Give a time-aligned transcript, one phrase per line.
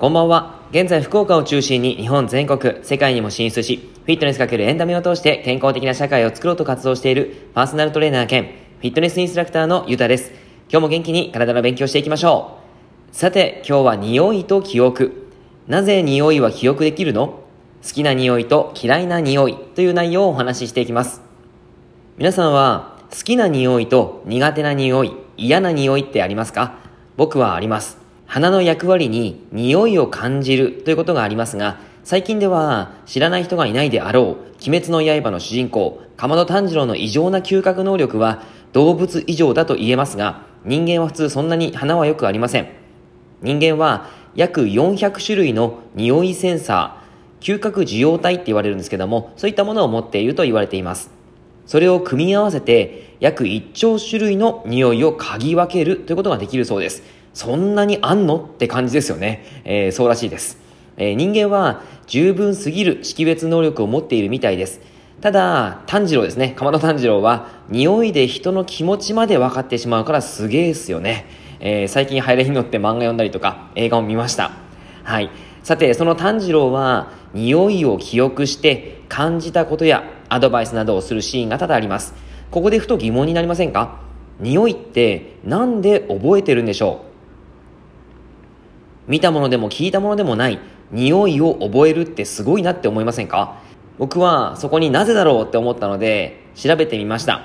[0.00, 0.62] こんばんは。
[0.70, 10.32] 現在福岡を中心に日本全国、世界にも進出し、フィットネスかけるエンタメを通して健康的な社会を作ろうと活動しているパーソナルトレーナー兼フィットネスインストラクターのゆうたです。
[10.70, 12.60] 今日も元気に体の勉強していきましょ
[13.12, 13.14] う。
[13.14, 15.28] さて、今日は匂いと記憶。
[15.68, 17.26] なぜ匂いは記憶できるの？
[17.82, 21.20] 好きな匂いと嫌いな匂いという内容をお話ししていきます。
[22.16, 26.78] 皆さんは好きな匂いと苦手な匂い、嫌な匂いってありますか？
[27.18, 28.00] 僕はあります。
[28.32, 34.24] 鼻の役割に匂いを感じるということがありますが、最近では知らない人がいないであろう、
[34.64, 42.68] 鬼滅の刃の主人公、かまど炭治郎の異常な嗅覚能力は動物異常だと言えますが、人間は普通そんなに鼻はよくありません。
[43.42, 51.10] 人間は約400種類の匂いセンサー、嗅覚受容体って言われるんですけども、そういったものを持っていると言われています。
[51.70, 57.04] それを組み合わせて約1兆種類の匂いを嗅ぎ分けるということができるそうです。
[57.32, 59.44] そんなにあんのって感じですよね。
[59.62, 60.58] えー、そうらしいです。
[60.96, 64.80] えー、人間は十分すぎる識別能力を持っているみたいです。
[65.20, 66.54] ただ、炭治郎ですね。
[66.56, 71.26] かまど炭治郎は、匂いで人の気持ちまで分かってしまうからすげえですよね。
[71.60, 74.50] えー、最近流行りに乗って漫画読んだりとか、映画を見ました。
[75.04, 75.30] はい。
[75.62, 82.14] さて、その炭治郎は、匂いを記憶して感じたことやアドバイスなどをするシーンが多々あります。
[82.50, 84.00] ここでふと疑問になりませんか？
[84.40, 87.04] 匂いってなんで覚えてるんでしょ
[89.06, 89.10] う？
[89.10, 90.58] 見たものでも聞いたものでもない
[90.90, 93.60] 匂いを覚えるってすごいなって思いませんか？
[93.98, 97.42] 僕はそこになぜだろうって思ったので調べてみました。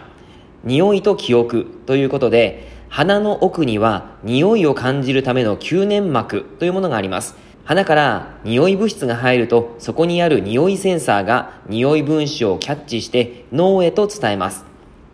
[0.64, 7.36] 匂いと記憶ということで鼻の奥には匂いを感じるための吸粘膜というものがあります。
[7.66, 14.66] 鼻から匂い物質が入るとそこにある匂いセンサーが匂い分子をキャッチして脳へと伝えます。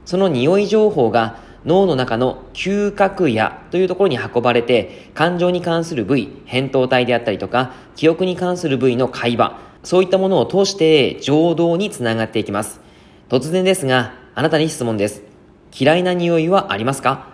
[0.03, 12.81] その匂い情報が脳の中の嗅覚野というところに運ばれて、感情に関する部位、扁桃体であったりとか、記憶に関する部位の会話、そういったものを通して情動につながっていきます。
[13.29, 15.21] 突然ですが、あなたに質問です。
[15.79, 17.27] 嫌いな匂いはありますか？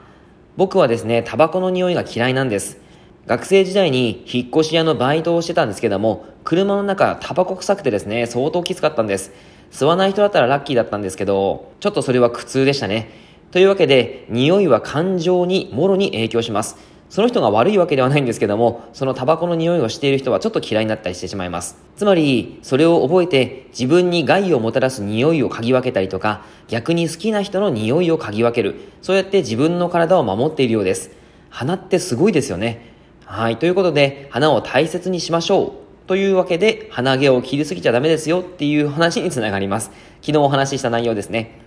[0.57, 2.79] 僕はですね、タバコの匂いが嫌いなんです。
[3.27, 9.33] 学生時代に引っ越し屋のバイトをしてたんですけども、車の中タバコ臭くてですね、相当きつかったんです。
[9.69, 13.11] 吸わない人だったらラッキーだったんですけど、ちょっとそれは苦痛でしたね。
[13.51, 16.77] というわけで、匂いは感情にもろに影響します。
[17.09, 21.75] その人が悪いわけではないんですけども、そのタバコの匂いをしている人はちょっと嫌いになったりしてしまいます。
[21.97, 28.75] つまり、それを覚えて自分に害をもたらす匂いを嗅ぎ分けたりとか、逆に好きな人の匂いを嗅ぎ分ける。
[29.01, 31.11] そうやって自分の体を守っているようです。
[31.49, 32.86] 鼻ってすごいですよね。
[33.27, 33.57] はい。
[33.57, 36.07] ということで、鼻を大切にしましょう。
[36.07, 39.91] というわけで、鼻毛を切りすぎちゃダメですよっていう話につながります。
[40.23, 41.59] 昨日お話しした内容ですね。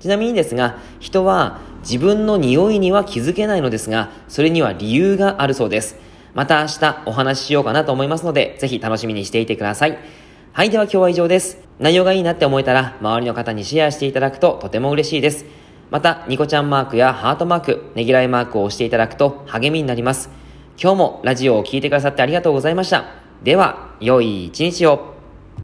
[0.00, 5.98] ちなみにですが、人は自分の匂いには気づけないのですが、それには理由があるそうです。
[6.32, 9.98] また明日お話ししようかなと思いますので、ぜひ楽しみにしていてください。
[10.54, 11.58] はい、では今日は以上です。
[11.78, 15.44] 内容がいいなって思えたら、周りの方にシェアしていただくととても嬉しいです。
[15.90, 20.30] また、ニコちゃんマークやハートマーク、ねぎらいマークを押していただくと励みになります。
[20.82, 23.04] 今日もラジオを聴いてくださってありがとうございました。
[23.44, 25.11] では、良い一日を。